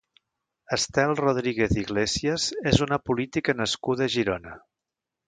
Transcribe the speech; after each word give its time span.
Estel 0.77 1.11
Rodríguez 1.19 1.75
Iglesias 1.81 2.47
és 2.71 2.81
una 2.87 2.99
política 3.11 3.57
nascuda 3.61 4.09
a 4.09 4.15
Girona. 4.15 4.57